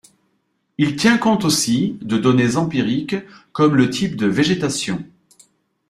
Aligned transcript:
Il 0.79 0.95
tient 0.95 1.19
compte 1.19 1.45
aussi 1.45 1.99
de 2.01 2.17
données 2.17 2.55
empiriques 2.55 3.17
comme 3.51 3.75
le 3.75 3.91
type 3.91 4.15
de 4.15 4.25
végétation. 4.25 5.03